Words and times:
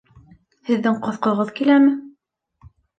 Һеҙҙең 0.69 0.97
ҡоҫҡоғоҙ 1.05 1.55
киләме? 1.63 1.95